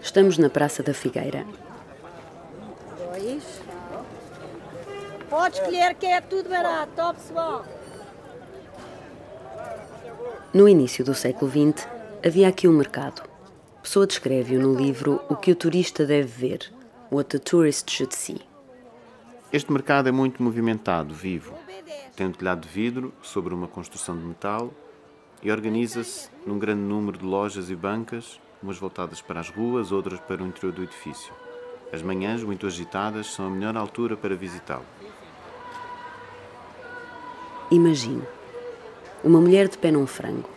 [0.00, 1.46] Estamos na Praça da Figueira.
[2.98, 3.60] Dois.
[5.28, 7.64] Pode escolher que é tudo barato, ó pessoal.
[10.52, 11.88] No início do século XX,
[12.24, 13.22] havia aqui um mercado.
[13.82, 16.72] Pessoa descreve-o no livro O que o turista deve ver,
[17.10, 18.40] What the Tourist Should See.
[19.52, 21.54] Este mercado é muito movimentado, vivo.
[22.14, 24.72] Tem um telhado de vidro sobre uma construção de metal
[25.44, 30.18] e organiza-se num grande número de lojas e bancas, umas voltadas para as ruas, outras
[30.18, 31.34] para o interior do edifício.
[31.92, 34.86] As manhãs, muito agitadas, são a melhor altura para visitá-lo.
[37.70, 38.22] Imagine
[39.22, 40.48] uma mulher de pé num frango,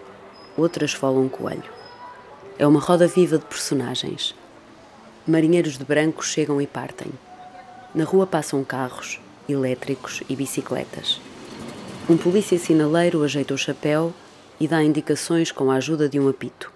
[0.55, 1.71] outra esfola um coelho.
[2.57, 4.33] É uma roda viva de personagens.
[5.27, 7.11] Marinheiros de branco chegam e partem.
[7.93, 9.19] Na rua passam carros,
[9.49, 11.19] elétricos e bicicletas.
[12.09, 14.13] Um polícia sinaleiro ajeita o chapéu
[14.59, 16.71] e dá indicações com a ajuda de um apito.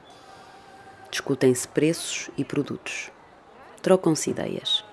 [1.10, 3.12] Discutem-se preços e produtos.
[3.82, 4.86] Trocam-se ideias.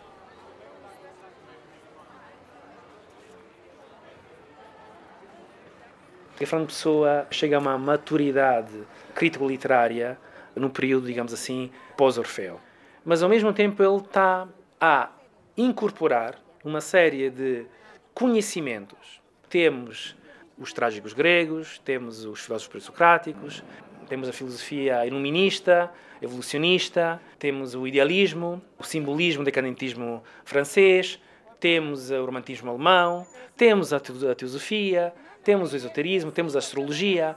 [6.41, 10.19] A Fernando Pessoa chega a uma maturidade crítico-literária
[10.55, 12.61] no período, digamos assim, pós-Orfeu.
[13.05, 14.47] Mas ao mesmo tempo ele está
[14.81, 15.11] a
[15.57, 17.67] incorporar uma série de
[18.15, 19.21] conhecimentos.
[19.49, 20.17] Temos
[20.59, 23.63] os trágicos gregos, temos os filósofos pré-socráticos,
[24.09, 31.21] temos a filosofia iluminista, evolucionista, temos o idealismo, o simbolismo, decadentismo francês,
[31.61, 35.13] temos o romantismo alemão, temos a teosofia,
[35.45, 37.37] temos o esoterismo, temos a astrologia,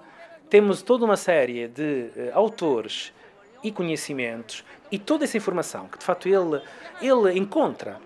[0.49, 3.13] temos toda uma série de uh, autores
[3.63, 6.61] e conhecimentos e toda essa informação que de facto ele,
[7.01, 7.99] ele encontra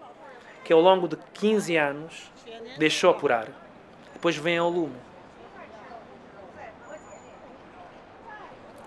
[0.63, 2.31] que ao longo de 15 anos
[2.77, 3.47] deixou apurar,
[4.25, 4.95] depois vem ao lume.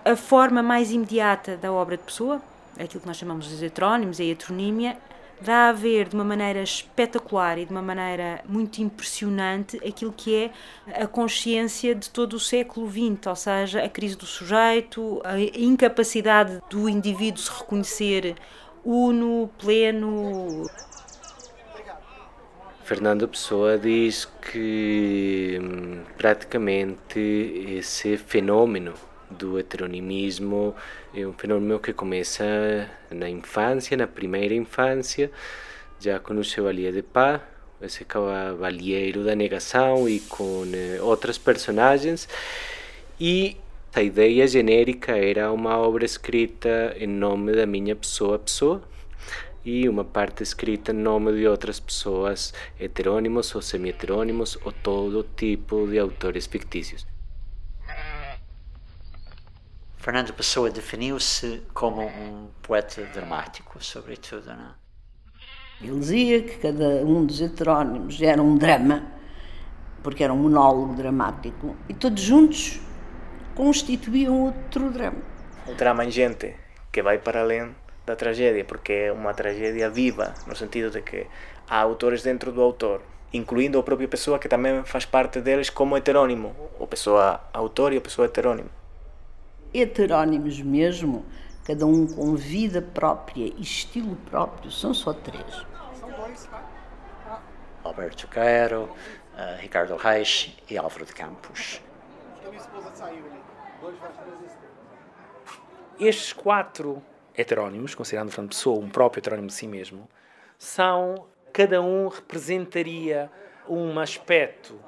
[0.03, 2.41] A forma mais imediata da obra de Pessoa,
[2.77, 4.97] aquilo que nós chamamos de heterónimos, a heteronímia,
[5.39, 10.35] dá a ver de uma maneira espetacular e de uma maneira muito impressionante aquilo que
[10.35, 15.39] é a consciência de todo o século XX, ou seja, a crise do sujeito, a
[15.39, 18.35] incapacidade do indivíduo se reconhecer
[18.83, 20.69] uno, pleno.
[22.89, 27.19] Fernando Pessoa diz que hum, praticamente
[27.77, 28.95] esse fenômeno
[29.29, 30.75] do heteronimismo
[31.13, 35.29] é um fenômeno que começa na infância, na primeira infância,
[35.99, 37.41] já com o Chevalier de Pá,
[37.79, 42.27] esse cavalheiro da negação e com eh, outras personagens.
[43.19, 43.55] E
[43.93, 48.81] a ideia genérica era uma obra escrita em nome da minha pessoa, pessoa,
[49.63, 55.87] e uma parte escrita em nome de outras pessoas, heterônimos ou semi-heterônimos, ou todo tipo
[55.87, 57.05] de autores fictícios.
[59.97, 64.73] Fernando Pessoa definiu-se como um poeta dramático, sobretudo, não?
[65.81, 69.11] Ele dizia que cada um dos heterónimos era um drama,
[70.01, 72.79] porque era um monólogo dramático, e todos juntos
[73.55, 75.21] constituíam outro drama.
[75.67, 76.55] O drama ingente,
[76.91, 77.75] que vai para além
[78.09, 81.25] da tragédia, porque é uma tragédia viva, no sentido de que
[81.69, 85.95] há autores dentro do autor, incluindo a própria pessoa que também faz parte deles como
[85.95, 88.69] heterônimo, ou pessoa autor e a pessoa heterônimo
[89.73, 91.25] heterónimos mesmo,
[91.63, 95.65] cada um com vida própria e estilo próprio, são só três.
[97.83, 101.81] Alberto Quero, uh, Ricardo Reis e Álvaro de Campos.
[105.99, 107.03] Estes quatro
[107.39, 110.09] heterónimos, considerando Fernando Pessoa um próprio heterónimo de si mesmo,
[110.57, 113.31] são, cada um representaria
[113.67, 114.79] um aspecto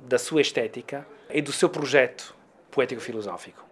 [0.00, 2.34] da sua estética e do seu projeto
[2.70, 3.64] poético-filosófico.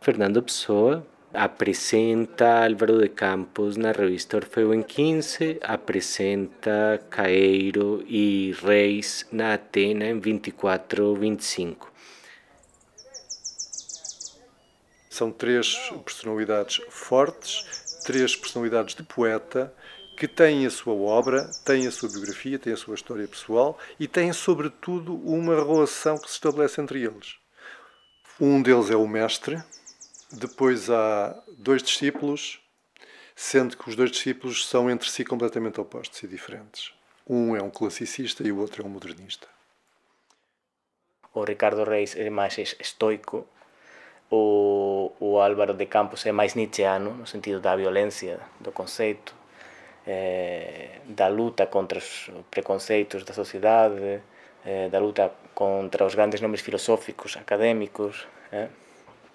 [0.00, 9.26] Fernando Pessoa apresenta Álvaro de Campos na revista Orfeu em 15, apresenta Caeiro e Reis
[9.30, 11.92] na Atena em 24 25.
[15.12, 15.76] São três
[16.06, 19.70] personalidades fortes, três personalidades de poeta
[20.16, 24.08] que têm a sua obra, têm a sua biografia, têm a sua história pessoal e
[24.08, 27.36] têm, sobretudo, uma relação que se estabelece entre eles.
[28.40, 29.62] Um deles é o mestre,
[30.30, 32.58] depois há dois discípulos,
[33.36, 36.90] sendo que os dois discípulos são entre si completamente opostos e diferentes.
[37.28, 39.46] Um é um classicista e o outro é um modernista.
[41.34, 43.46] O Ricardo Reis é mais estoico,
[44.32, 49.34] o, o Álvaro de Campos é mais nietzscheano, no sentido da violência, do conceito,
[50.06, 54.22] é, da luta contra os preconceitos da sociedade,
[54.64, 58.26] eh, da luta contra os grandes nomes filosóficos, académicos.
[58.50, 58.68] Eh?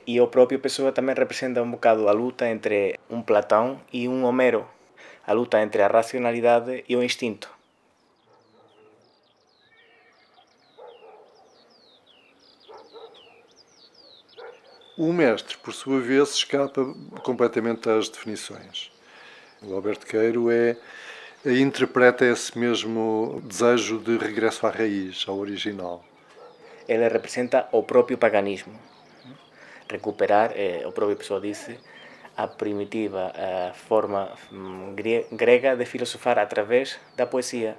[0.07, 4.23] E o próprio Pessoa também representa um bocado a luta entre um Platão e um
[4.23, 4.65] Homero,
[5.25, 7.56] a luta entre a racionalidade e o instinto.
[14.97, 16.83] O mestre, por sua vez, escapa
[17.21, 18.91] completamente às definições.
[19.61, 20.75] O Alberto Queiro é,
[21.45, 26.03] interpreta esse mesmo desejo de regresso à raiz, ao original.
[26.89, 28.73] Ele representa o próprio paganismo.
[29.87, 31.77] Recuperar, eh, o próprio pessoa disse,
[32.35, 34.95] a primitiva a forma mm,
[35.31, 37.77] grega de filosofar através da poesia.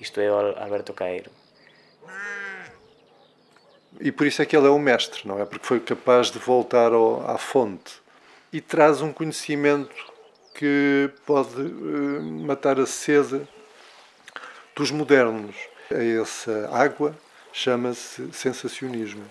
[0.00, 1.41] Isto é o Alberto Caeiro.
[4.00, 5.44] E por isso é que ele é o mestre, não é?
[5.44, 8.00] Porque foi capaz de voltar ao, à fonte
[8.52, 9.94] e traz um conhecimento
[10.54, 13.46] que pode uh, matar a sede
[14.76, 15.56] dos modernos.
[15.90, 17.16] Essa água
[17.52, 19.24] chama-se sensacionismo.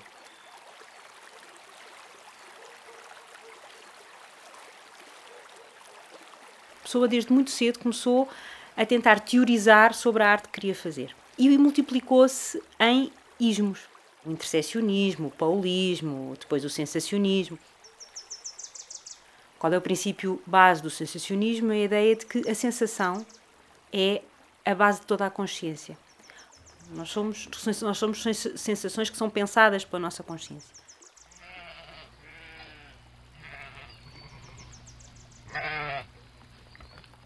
[6.80, 8.28] A pessoa desde muito cedo começou
[8.76, 13.91] a tentar teorizar sobre a arte que queria fazer e multiplicou-se em ismos
[14.26, 17.58] o intercessionismo, o paulismo, depois o sensacionismo.
[19.58, 21.72] Qual é o princípio base do sensacionismo?
[21.72, 23.26] É a ideia de que a sensação
[23.92, 24.22] é
[24.66, 25.98] a base de toda a consciência.
[26.92, 27.48] Nós somos,
[27.82, 28.24] nós somos
[28.56, 30.82] sensações que são pensadas pela nossa consciência.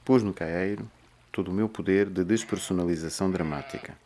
[0.03, 0.89] Pus no caeiro
[1.31, 3.97] todo o meu poder de despersonalização dramática.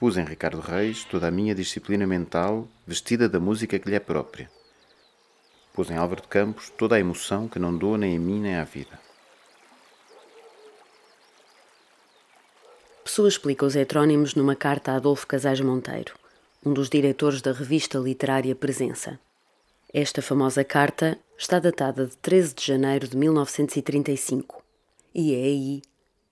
[0.00, 4.00] Pus em Ricardo Reis toda a minha disciplina mental vestida da música que lhe é
[4.00, 4.50] própria.
[5.74, 8.56] Pus em Álvaro de Campos toda a emoção que não dou nem a mim nem
[8.56, 8.98] à vida.
[13.04, 16.14] Pessoa explica os heterónimos numa carta a Adolfo Casais Monteiro,
[16.64, 19.20] um dos diretores da revista literária Presença.
[19.92, 24.62] Esta famosa carta está datada de 13 de janeiro de 1935
[25.14, 25.82] e é aí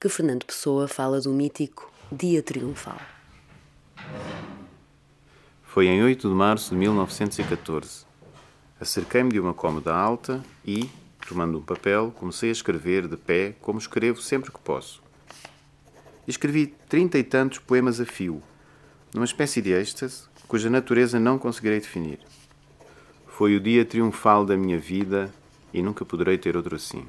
[0.01, 3.18] que Fernando Pessoa fala do mítico Dia Triunfal.
[5.63, 8.07] Foi em 8 de março de 1914.
[8.81, 10.89] Acerquei-me de uma cômoda alta e,
[11.29, 15.03] tomando um papel, comecei a escrever de pé, como escrevo sempre que posso.
[16.27, 18.43] Escrevi trinta e tantos poemas a fio,
[19.15, 22.19] numa espécie de êxtase cuja natureza não conseguirei definir.
[23.27, 25.33] Foi o dia triunfal da minha vida
[25.73, 27.07] e nunca poderei ter outro assim.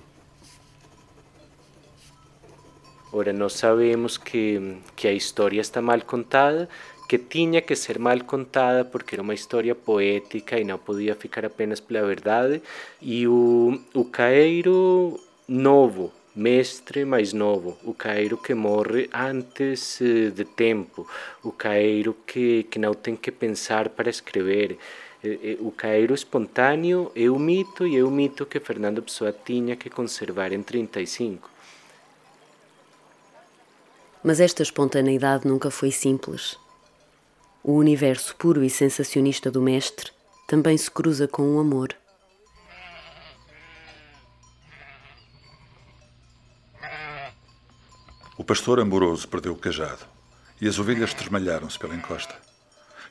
[3.12, 6.70] Ora, nós sabemos que, que a história está mal contada,
[7.08, 11.44] que tinha que ser mal contada porque era uma história poética e não podia ficar
[11.44, 12.62] apenas pela verdade.
[13.02, 20.46] E o, o Caeiro novo, mestre mais novo, o Caeiro que morre antes eh, de
[20.46, 21.08] tempo,
[21.44, 24.78] o Caeiro que, que não tem que pensar para escrever.
[25.24, 29.34] Eh, eh, o Caeiro espontâneo é o mito e é o mito que Fernando Pessoa
[29.34, 31.50] tinha que conservar em 35.
[34.24, 36.58] Mas esta espontaneidade nunca foi simples.
[37.64, 40.12] O universo puro e sensacionista do mestre
[40.48, 41.96] também se cruza com o amor.
[48.38, 50.06] O pastor amoroso perdeu o cajado
[50.62, 52.36] e as ovelhas tresmalharam-se pela encosta.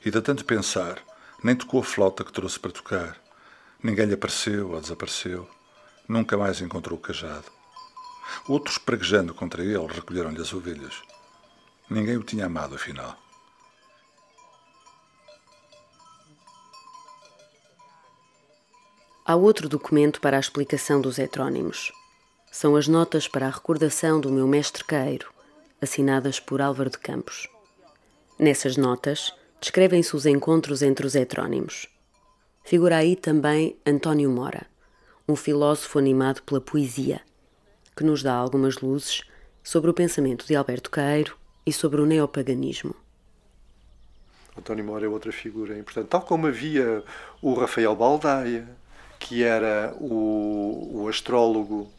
[0.04, 1.02] E de tanto pensar,
[1.42, 3.16] nem tocou a flauta que trouxe para tocar.
[3.82, 5.48] Ninguém lhe apareceu ou desapareceu.
[6.08, 7.57] Nunca mais encontrou o cajado.
[8.48, 11.02] Outros, praguejando contra ele, recolheram-lhe as ovelhas.
[11.88, 13.16] Ninguém o tinha amado, afinal.
[19.24, 21.92] Há outro documento para a explicação dos heterónimos.
[22.50, 25.30] São as notas para a recordação do meu mestre Caeiro,
[25.80, 27.46] assinadas por Álvaro de Campos.
[28.38, 31.88] Nessas notas, descrevem-se os encontros entre os heterónimos.
[32.64, 34.66] Figura aí também António Mora,
[35.28, 37.20] um filósofo animado pela poesia,
[37.98, 39.22] que nos dá algumas luzes
[39.60, 41.36] sobre o pensamento de Alberto Caeiro
[41.66, 42.94] e sobre o neopaganismo.
[44.56, 47.02] António Mora é outra figura importante, tal como havia
[47.42, 48.68] o Rafael Baldaia,
[49.18, 51.90] que era o, o astrólogo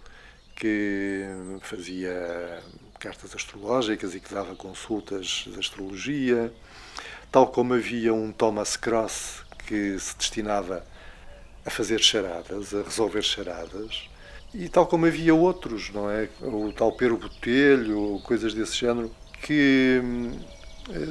[0.56, 1.26] que
[1.62, 2.64] fazia
[2.98, 6.54] cartas astrológicas e que dava consultas de astrologia,
[7.30, 10.86] tal como havia um Thomas Cross que se destinava
[11.66, 14.10] a fazer charadas, a resolver charadas,
[14.54, 16.28] e tal como havia outros, não é?
[16.42, 20.40] O tal Pero Botelho, coisas desse género, que hum,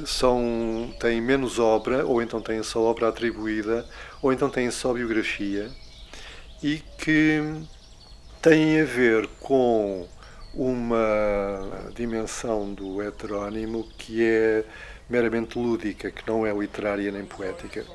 [0.05, 3.85] são, têm menos obra, ou então têm só obra atribuída,
[4.21, 5.69] ou então têm só biografia,
[6.61, 7.41] e que
[8.41, 10.07] têm a ver com
[10.53, 14.65] uma dimensão do heterónimo que é
[15.09, 17.85] meramente lúdica, que não é literária nem poética.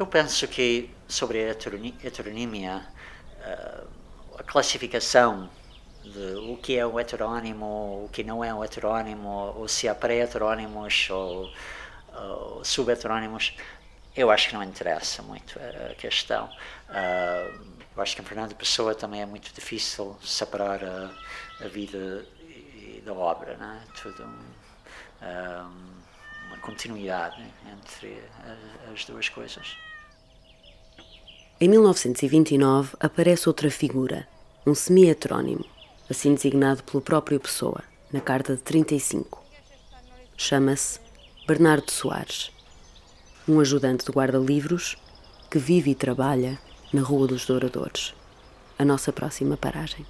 [0.00, 2.88] Eu penso que sobre a heteronímia,
[3.42, 3.84] eh,
[4.38, 5.50] a classificação
[6.02, 9.94] de o que é um heterónimo, o que não é um heterónimo, ou se há
[9.94, 11.52] pré-heterónimos ou,
[12.14, 13.54] ou sub-heterónimos,
[14.16, 16.46] eu acho que não interessa muito a questão.
[16.88, 17.62] Uh,
[17.94, 21.10] eu acho que em Fernando Pessoa também é muito difícil separar a,
[21.62, 22.24] a vida
[23.04, 23.82] da obra, né?
[24.00, 25.99] tudo um,
[26.50, 27.42] uma continuidade
[27.72, 28.20] entre
[28.92, 29.76] as duas coisas.
[31.60, 34.26] Em 1929 aparece outra figura,
[34.66, 35.64] um semi-heterónimo,
[36.10, 39.40] assim designado pelo próprio Pessoa, na carta de 35.
[40.36, 40.98] Chama-se
[41.46, 42.50] Bernardo Soares,
[43.46, 44.96] um ajudante de guarda-livros
[45.50, 46.58] que vive e trabalha
[46.92, 48.12] na Rua dos Douradores,
[48.78, 50.04] a nossa próxima paragem.